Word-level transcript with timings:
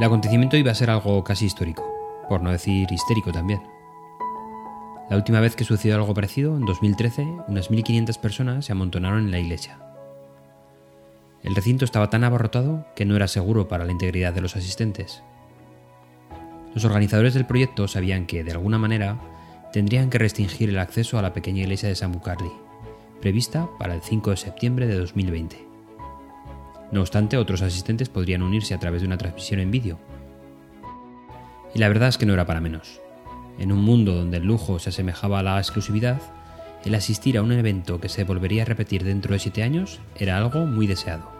El 0.00 0.06
acontecimiento 0.06 0.56
iba 0.56 0.72
a 0.72 0.74
ser 0.74 0.88
algo 0.88 1.22
casi 1.22 1.44
histórico, 1.44 1.84
por 2.26 2.40
no 2.40 2.50
decir 2.50 2.90
histérico 2.90 3.32
también. 3.32 3.60
La 5.10 5.16
última 5.16 5.40
vez 5.40 5.54
que 5.54 5.64
sucedió 5.64 5.96
algo 5.96 6.14
parecido, 6.14 6.56
en 6.56 6.64
2013, 6.64 7.26
unas 7.48 7.70
1.500 7.70 8.18
personas 8.18 8.64
se 8.64 8.72
amontonaron 8.72 9.26
en 9.26 9.30
la 9.30 9.38
iglesia. 9.38 9.78
El 11.42 11.54
recinto 11.54 11.84
estaba 11.84 12.08
tan 12.08 12.24
abarrotado 12.24 12.86
que 12.96 13.04
no 13.04 13.14
era 13.14 13.28
seguro 13.28 13.68
para 13.68 13.84
la 13.84 13.92
integridad 13.92 14.32
de 14.32 14.40
los 14.40 14.56
asistentes. 14.56 15.22
Los 16.72 16.86
organizadores 16.86 17.34
del 17.34 17.44
proyecto 17.44 17.86
sabían 17.86 18.24
que, 18.24 18.42
de 18.42 18.52
alguna 18.52 18.78
manera, 18.78 19.18
tendrían 19.70 20.08
que 20.08 20.16
restringir 20.16 20.70
el 20.70 20.78
acceso 20.78 21.18
a 21.18 21.22
la 21.22 21.34
pequeña 21.34 21.60
iglesia 21.60 21.90
de 21.90 21.94
San 21.94 22.12
Bucardi, 22.12 22.50
prevista 23.20 23.68
para 23.78 23.92
el 23.92 24.00
5 24.00 24.30
de 24.30 24.36
septiembre 24.38 24.86
de 24.86 24.96
2020. 24.96 25.69
No 26.92 27.00
obstante, 27.00 27.36
otros 27.36 27.62
asistentes 27.62 28.08
podrían 28.08 28.42
unirse 28.42 28.74
a 28.74 28.78
través 28.78 29.02
de 29.02 29.06
una 29.06 29.18
transmisión 29.18 29.60
en 29.60 29.70
vídeo. 29.70 29.98
Y 31.74 31.78
la 31.78 31.88
verdad 31.88 32.08
es 32.08 32.18
que 32.18 32.26
no 32.26 32.34
era 32.34 32.46
para 32.46 32.60
menos. 32.60 33.00
En 33.58 33.72
un 33.72 33.80
mundo 33.80 34.14
donde 34.14 34.38
el 34.38 34.44
lujo 34.44 34.78
se 34.78 34.88
asemejaba 34.88 35.38
a 35.38 35.42
la 35.42 35.58
exclusividad, 35.58 36.20
el 36.84 36.94
asistir 36.94 37.36
a 37.36 37.42
un 37.42 37.52
evento 37.52 38.00
que 38.00 38.08
se 38.08 38.24
volvería 38.24 38.62
a 38.62 38.66
repetir 38.66 39.04
dentro 39.04 39.32
de 39.32 39.38
siete 39.38 39.62
años 39.62 40.00
era 40.16 40.38
algo 40.38 40.66
muy 40.66 40.86
deseado. 40.86 41.30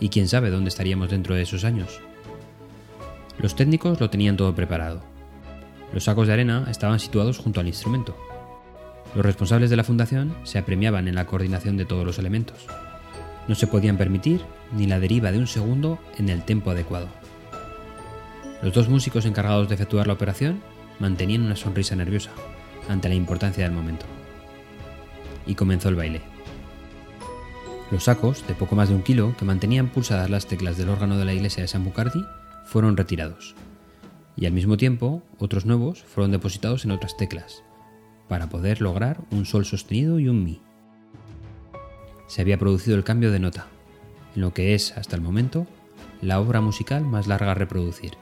Y 0.00 0.10
quién 0.10 0.28
sabe 0.28 0.50
dónde 0.50 0.68
estaríamos 0.68 1.10
dentro 1.10 1.34
de 1.34 1.42
esos 1.42 1.64
años. 1.64 2.00
Los 3.38 3.56
técnicos 3.56 4.00
lo 4.00 4.10
tenían 4.10 4.36
todo 4.36 4.54
preparado. 4.54 5.02
Los 5.92 6.04
sacos 6.04 6.26
de 6.26 6.34
arena 6.34 6.66
estaban 6.70 7.00
situados 7.00 7.38
junto 7.38 7.60
al 7.60 7.68
instrumento. 7.68 8.16
Los 9.14 9.24
responsables 9.24 9.70
de 9.70 9.76
la 9.76 9.84
fundación 9.84 10.34
se 10.44 10.58
apremiaban 10.58 11.08
en 11.08 11.14
la 11.14 11.26
coordinación 11.26 11.76
de 11.76 11.84
todos 11.86 12.04
los 12.04 12.18
elementos. 12.18 12.66
No 13.48 13.54
se 13.54 13.66
podían 13.66 13.96
permitir 13.96 14.40
ni 14.72 14.86
la 14.86 15.00
deriva 15.00 15.32
de 15.32 15.38
un 15.38 15.46
segundo 15.46 15.98
en 16.18 16.28
el 16.28 16.42
tempo 16.42 16.70
adecuado. 16.70 17.08
Los 18.62 18.72
dos 18.72 18.88
músicos 18.88 19.26
encargados 19.26 19.68
de 19.68 19.74
efectuar 19.74 20.06
la 20.06 20.14
operación 20.14 20.62
mantenían 20.98 21.42
una 21.42 21.56
sonrisa 21.56 21.96
nerviosa 21.96 22.30
ante 22.88 23.08
la 23.08 23.14
importancia 23.14 23.64
del 23.64 23.72
momento. 23.72 24.06
Y 25.46 25.54
comenzó 25.54 25.88
el 25.88 25.96
baile. 25.96 26.22
Los 27.90 28.04
sacos, 28.04 28.46
de 28.48 28.54
poco 28.54 28.74
más 28.74 28.88
de 28.88 28.94
un 28.94 29.02
kilo, 29.02 29.36
que 29.38 29.44
mantenían 29.44 29.88
pulsadas 29.88 30.30
las 30.30 30.46
teclas 30.46 30.78
del 30.78 30.88
órgano 30.88 31.18
de 31.18 31.26
la 31.26 31.34
iglesia 31.34 31.62
de 31.62 31.68
San 31.68 31.84
Bucardi, 31.84 32.24
fueron 32.64 32.96
retirados. 32.96 33.54
Y 34.36 34.46
al 34.46 34.52
mismo 34.52 34.76
tiempo, 34.76 35.22
otros 35.38 35.66
nuevos 35.66 36.02
fueron 36.02 36.32
depositados 36.32 36.84
en 36.84 36.90
otras 36.90 37.16
teclas, 37.16 37.62
para 38.26 38.48
poder 38.48 38.80
lograr 38.80 39.20
un 39.30 39.44
sol 39.44 39.64
sostenido 39.64 40.18
y 40.18 40.28
un 40.28 40.42
mi. 40.42 40.60
Se 42.26 42.40
había 42.42 42.58
producido 42.58 42.96
el 42.96 43.04
cambio 43.04 43.30
de 43.30 43.38
nota, 43.38 43.66
en 44.34 44.42
lo 44.42 44.52
que 44.52 44.74
es, 44.74 44.96
hasta 44.96 45.16
el 45.16 45.22
momento, 45.22 45.66
la 46.20 46.40
obra 46.40 46.60
musical 46.60 47.04
más 47.04 47.26
larga 47.26 47.52
a 47.52 47.54
reproducir, 47.54 48.12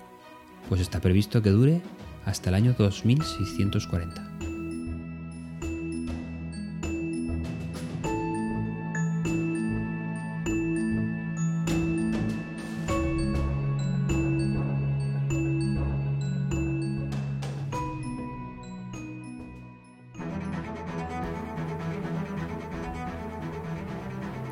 pues 0.68 0.80
está 0.80 1.00
previsto 1.00 1.42
que 1.42 1.50
dure 1.50 1.80
hasta 2.24 2.50
el 2.50 2.54
año 2.54 2.74
2640. 2.76 4.31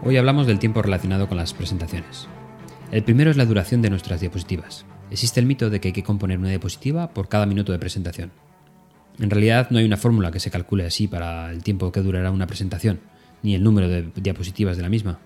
Hoy 0.02 0.16
hablamos 0.16 0.46
del 0.46 0.58
tiempo 0.58 0.80
relacionado 0.80 1.28
con 1.28 1.36
las 1.36 1.52
presentaciones. 1.52 2.26
El 2.90 3.02
primero 3.02 3.30
es 3.30 3.36
la 3.36 3.44
duración 3.44 3.82
de 3.82 3.90
nuestras 3.90 4.20
diapositivas. 4.20 4.86
Existe 5.10 5.40
el 5.40 5.46
mito 5.46 5.68
de 5.68 5.78
que 5.78 5.88
hay 5.88 5.92
que 5.92 6.02
componer 6.02 6.38
una 6.38 6.48
diapositiva 6.48 7.10
por 7.10 7.28
cada 7.28 7.44
minuto 7.44 7.70
de 7.70 7.78
presentación. 7.78 8.32
En 9.18 9.28
realidad 9.28 9.68
no 9.70 9.78
hay 9.78 9.84
una 9.84 9.98
fórmula 9.98 10.30
que 10.30 10.41
se 10.41 10.50
calcule 10.50 10.86
así 10.86 11.06
para 11.06 11.50
el 11.50 11.62
tiempo 11.62 11.92
que 11.92 12.00
durará 12.00 12.30
una 12.30 12.47
presentación, 12.47 13.00
ni 13.42 13.54
el 13.54 13.62
número 13.62 13.91
de 13.91 14.10
diapositivas 14.16 14.78
de 14.78 14.82
la 14.82 14.88
misma. 14.88 15.19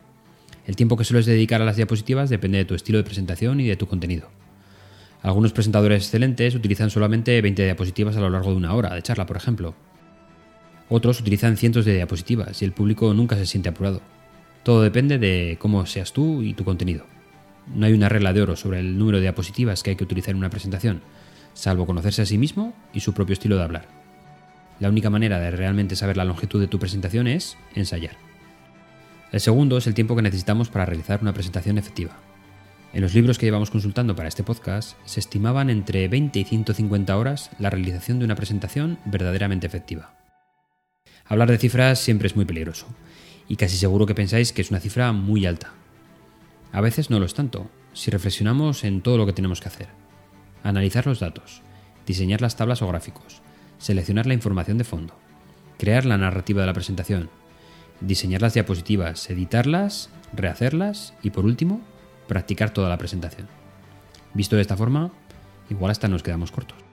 El 0.66 0.74
tiempo 0.74 0.96
que 0.96 1.04
sueles 1.04 1.26
dedicar 1.26 1.62
a 1.62 1.64
las 1.64 1.76
diapositivas 1.76 2.28
depende 2.28 2.58
de 2.58 2.64
tu 2.64 2.74
estilo 2.74 2.98
de 2.98 3.04
presentación 3.04 3.60
y 3.60 3.68
de 3.68 3.76
tu 3.76 3.86
contenido. 3.86 4.28
Algunos 5.22 5.52
presentadores 5.52 6.02
excelentes 6.02 6.52
utilizan 6.56 6.90
solamente 6.90 7.40
20 7.40 7.62
diapositivas 7.62 8.16
a 8.16 8.20
lo 8.20 8.28
largo 8.28 8.50
de 8.50 8.56
una 8.56 8.74
hora 8.74 8.92
de 8.92 9.02
charla, 9.02 9.24
por 9.24 9.36
ejemplo. 9.36 9.76
Otros 10.88 11.20
utilizan 11.20 11.56
cientos 11.56 11.84
de 11.84 11.94
diapositivas 11.94 12.60
y 12.60 12.64
el 12.64 12.72
público 12.72 13.14
nunca 13.14 13.36
se 13.36 13.46
siente 13.46 13.68
apurado. 13.68 14.00
Todo 14.64 14.80
depende 14.80 15.18
de 15.18 15.58
cómo 15.60 15.84
seas 15.84 16.14
tú 16.14 16.40
y 16.42 16.54
tu 16.54 16.64
contenido. 16.64 17.04
No 17.74 17.84
hay 17.84 17.92
una 17.92 18.08
regla 18.08 18.32
de 18.32 18.40
oro 18.40 18.56
sobre 18.56 18.80
el 18.80 18.98
número 18.98 19.18
de 19.18 19.22
diapositivas 19.22 19.82
que 19.82 19.90
hay 19.90 19.96
que 19.96 20.04
utilizar 20.04 20.30
en 20.30 20.38
una 20.38 20.48
presentación, 20.48 21.02
salvo 21.52 21.84
conocerse 21.84 22.22
a 22.22 22.26
sí 22.26 22.38
mismo 22.38 22.72
y 22.94 23.00
su 23.00 23.12
propio 23.12 23.34
estilo 23.34 23.58
de 23.58 23.62
hablar. 23.62 23.86
La 24.80 24.88
única 24.88 25.10
manera 25.10 25.38
de 25.38 25.50
realmente 25.50 25.96
saber 25.96 26.16
la 26.16 26.24
longitud 26.24 26.60
de 26.60 26.66
tu 26.66 26.78
presentación 26.78 27.26
es 27.26 27.58
ensayar. 27.74 28.16
El 29.32 29.40
segundo 29.40 29.76
es 29.76 29.86
el 29.86 29.92
tiempo 29.92 30.16
que 30.16 30.22
necesitamos 30.22 30.70
para 30.70 30.86
realizar 30.86 31.20
una 31.20 31.34
presentación 31.34 31.76
efectiva. 31.76 32.16
En 32.94 33.02
los 33.02 33.12
libros 33.12 33.36
que 33.36 33.46
llevamos 33.46 33.70
consultando 33.70 34.16
para 34.16 34.28
este 34.28 34.44
podcast 34.44 34.96
se 35.04 35.20
estimaban 35.20 35.68
entre 35.68 36.08
20 36.08 36.38
y 36.38 36.44
150 36.44 37.16
horas 37.18 37.50
la 37.58 37.68
realización 37.68 38.18
de 38.18 38.24
una 38.24 38.36
presentación 38.36 38.98
verdaderamente 39.04 39.66
efectiva. 39.66 40.14
Hablar 41.26 41.50
de 41.50 41.58
cifras 41.58 41.98
siempre 41.98 42.28
es 42.28 42.36
muy 42.36 42.44
peligroso, 42.44 42.86
y 43.48 43.56
casi 43.56 43.76
seguro 43.76 44.06
que 44.06 44.14
pensáis 44.14 44.52
que 44.52 44.62
es 44.62 44.70
una 44.70 44.80
cifra 44.80 45.12
muy 45.12 45.46
alta. 45.46 45.72
A 46.72 46.80
veces 46.80 47.10
no 47.10 47.18
lo 47.18 47.26
es 47.26 47.34
tanto, 47.34 47.68
si 47.92 48.10
reflexionamos 48.10 48.84
en 48.84 49.00
todo 49.00 49.16
lo 49.18 49.26
que 49.26 49.32
tenemos 49.32 49.60
que 49.60 49.68
hacer. 49.68 49.88
Analizar 50.62 51.06
los 51.06 51.20
datos, 51.20 51.62
diseñar 52.06 52.40
las 52.40 52.56
tablas 52.56 52.82
o 52.82 52.88
gráficos, 52.88 53.42
seleccionar 53.78 54.26
la 54.26 54.34
información 54.34 54.78
de 54.78 54.84
fondo, 54.84 55.14
crear 55.78 56.04
la 56.04 56.18
narrativa 56.18 56.60
de 56.60 56.66
la 56.66 56.72
presentación, 56.72 57.30
diseñar 58.00 58.42
las 58.42 58.54
diapositivas, 58.54 59.28
editarlas, 59.30 60.10
rehacerlas 60.32 61.14
y 61.22 61.30
por 61.30 61.44
último, 61.44 61.80
practicar 62.26 62.70
toda 62.70 62.88
la 62.88 62.98
presentación. 62.98 63.48
Visto 64.32 64.56
de 64.56 64.62
esta 64.62 64.76
forma, 64.76 65.12
igual 65.70 65.90
hasta 65.90 66.08
nos 66.08 66.22
quedamos 66.22 66.50
cortos. 66.50 66.83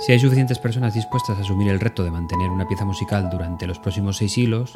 Si 0.00 0.12
hay 0.12 0.18
suficientes 0.18 0.58
personas 0.58 0.94
dispuestas 0.94 1.36
a 1.36 1.42
asumir 1.42 1.68
el 1.68 1.78
reto 1.78 2.02
de 2.02 2.10
mantener 2.10 2.48
una 2.48 2.66
pieza 2.66 2.86
musical 2.86 3.28
durante 3.28 3.66
los 3.66 3.78
próximos 3.78 4.16
seis 4.16 4.32
siglos, 4.32 4.72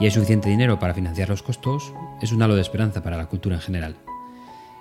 y 0.00 0.06
hay 0.06 0.10
suficiente 0.10 0.48
dinero 0.48 0.78
para 0.78 0.94
financiar 0.94 1.28
los 1.28 1.42
costos, 1.42 1.92
es 2.22 2.32
un 2.32 2.42
halo 2.42 2.54
de 2.54 2.62
esperanza 2.62 3.02
para 3.02 3.18
la 3.18 3.26
cultura 3.26 3.56
en 3.56 3.60
general. 3.60 3.96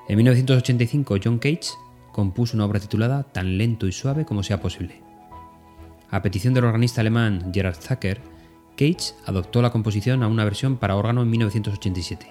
En 0.08 0.16
1985, 0.16 1.18
John 1.22 1.38
Cage 1.40 1.72
compuso 2.14 2.56
una 2.56 2.64
obra 2.64 2.80
titulada 2.80 3.24
Tan 3.24 3.58
lento 3.58 3.88
y 3.88 3.92
suave 3.92 4.24
como 4.24 4.42
sea 4.42 4.62
posible. 4.62 5.02
A 6.10 6.22
petición 6.22 6.54
del 6.54 6.64
organista 6.64 7.02
alemán 7.02 7.52
Gerhard 7.54 7.76
Zucker, 7.76 8.22
Cage 8.78 9.16
adoptó 9.26 9.62
la 9.62 9.72
composición 9.72 10.24
a 10.24 10.28
una 10.30 10.46
versión 10.46 10.78
para 10.78 10.96
órgano 10.96 11.24
en 11.24 11.30
1987. 11.30 12.26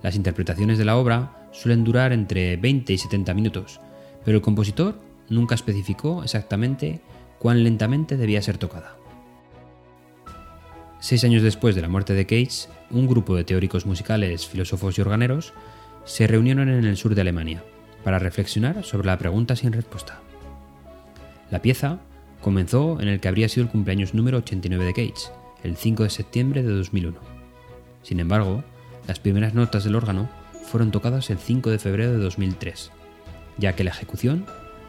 Las 0.00 0.14
interpretaciones 0.14 0.78
de 0.78 0.84
la 0.84 0.96
obra 0.96 1.48
suelen 1.50 1.82
durar 1.82 2.12
entre 2.12 2.56
20 2.56 2.92
y 2.92 2.98
70 2.98 3.34
minutos, 3.34 3.80
pero 4.24 4.36
el 4.36 4.42
compositor 4.42 5.05
nunca 5.28 5.54
especificó 5.54 6.22
exactamente 6.22 7.00
cuán 7.38 7.64
lentamente 7.64 8.16
debía 8.16 8.42
ser 8.42 8.58
tocada. 8.58 8.96
Seis 11.00 11.24
años 11.24 11.42
después 11.42 11.74
de 11.74 11.82
la 11.82 11.88
muerte 11.88 12.14
de 12.14 12.26
Cage, 12.26 12.68
un 12.90 13.06
grupo 13.06 13.36
de 13.36 13.44
teóricos 13.44 13.86
musicales, 13.86 14.46
filósofos 14.46 14.98
y 14.98 15.02
organeros 15.02 15.52
se 16.04 16.26
reunieron 16.26 16.68
en 16.68 16.84
el 16.84 16.96
sur 16.96 17.14
de 17.14 17.20
Alemania 17.20 17.62
para 18.02 18.18
reflexionar 18.18 18.84
sobre 18.84 19.06
la 19.06 19.18
pregunta 19.18 19.56
sin 19.56 19.72
respuesta. 19.72 20.20
La 21.50 21.62
pieza 21.62 22.00
comenzó 22.40 23.00
en 23.00 23.08
el 23.08 23.20
que 23.20 23.28
habría 23.28 23.48
sido 23.48 23.64
el 23.64 23.70
cumpleaños 23.70 24.14
número 24.14 24.38
89 24.38 24.84
de 24.84 24.92
Cage, 24.94 25.32
el 25.62 25.76
5 25.76 26.04
de 26.04 26.10
septiembre 26.10 26.62
de 26.62 26.72
2001. 26.72 27.18
Sin 28.02 28.20
embargo, 28.20 28.64
las 29.06 29.20
primeras 29.20 29.54
notas 29.54 29.84
del 29.84 29.96
órgano 29.96 30.28
fueron 30.64 30.90
tocadas 30.90 31.30
el 31.30 31.38
5 31.38 31.70
de 31.70 31.78
febrero 31.78 32.12
de 32.12 32.18
2003, 32.18 32.90
ya 33.58 33.74
que 33.74 33.84
la 33.84 33.90
ejecución 33.90 34.46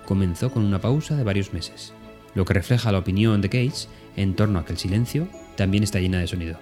comenzó 0.07 0.49
con 0.51 0.63
una 0.63 0.81
pausa 0.81 1.15
de 1.15 1.23
varios 1.23 1.53
meses, 1.53 1.93
lo 2.33 2.45
que 2.45 2.53
refleja 2.55 2.91
la 2.91 2.99
opinión 2.99 3.41
de 3.41 3.49
Cage 3.49 3.87
en 4.15 4.35
torno 4.35 4.57
a 4.57 4.65
que 4.65 4.71
el 4.71 4.79
silencio 4.79 5.27
también 5.55 5.83
está 5.83 5.99
llena 5.99 6.19
de 6.19 6.27
sonido. 6.27 6.57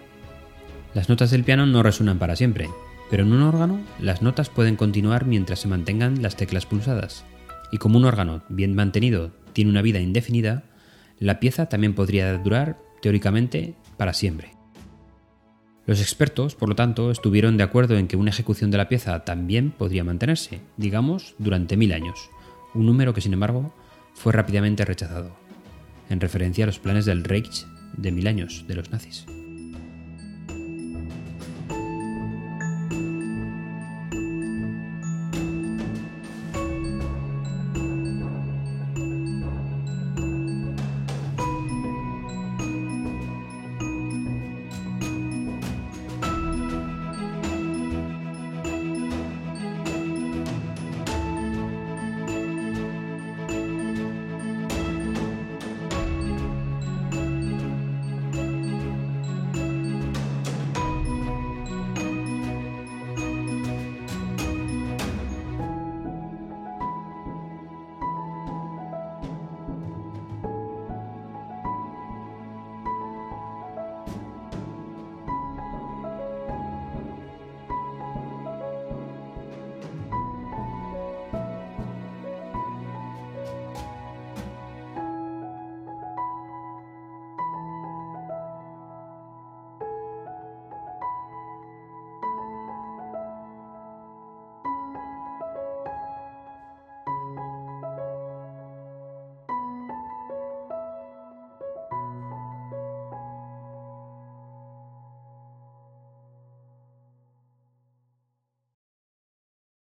Las 0.93 1.07
notas 1.09 1.31
del 1.31 1.43
piano 1.43 1.65
no 1.65 1.83
resuenan 1.83 2.17
para 2.17 2.35
siempre, 2.35 2.69
pero 3.09 3.23
en 3.23 3.31
un 3.31 3.43
órgano 3.43 3.79
las 3.99 4.21
notas 4.21 4.49
pueden 4.49 4.75
continuar 4.75 5.25
mientras 5.25 5.59
se 5.59 5.67
mantengan 5.67 6.21
las 6.21 6.35
teclas 6.35 6.65
pulsadas. 6.65 7.23
Y 7.71 7.77
como 7.77 7.97
un 7.97 8.05
órgano 8.05 8.43
bien 8.49 8.75
mantenido 8.75 9.31
tiene 9.53 9.71
una 9.71 9.81
vida 9.81 9.99
indefinida, 9.99 10.63
la 11.19 11.39
pieza 11.39 11.67
también 11.67 11.93
podría 11.93 12.37
durar, 12.37 12.79
teóricamente, 13.01 13.75
para 13.97 14.13
siempre. 14.13 14.51
Los 15.85 16.01
expertos, 16.01 16.55
por 16.55 16.69
lo 16.69 16.75
tanto, 16.75 17.11
estuvieron 17.11 17.57
de 17.57 17.63
acuerdo 17.63 17.95
en 17.97 18.07
que 18.07 18.17
una 18.17 18.31
ejecución 18.31 18.71
de 18.71 18.77
la 18.77 18.89
pieza 18.89 19.23
también 19.23 19.69
podría 19.69 20.03
mantenerse, 20.03 20.61
digamos, 20.77 21.35
durante 21.37 21.77
mil 21.77 21.93
años, 21.93 22.29
un 22.75 22.85
número 22.85 23.13
que 23.13 23.21
sin 23.21 23.33
embargo 23.33 23.73
fue 24.13 24.33
rápidamente 24.33 24.85
rechazado, 24.85 25.35
en 26.09 26.19
referencia 26.19 26.65
a 26.65 26.67
los 26.67 26.79
planes 26.79 27.05
del 27.05 27.23
Reich 27.23 27.65
de 27.97 28.11
mil 28.11 28.27
años 28.27 28.65
de 28.67 28.75
los 28.75 28.91
nazis. 28.91 29.25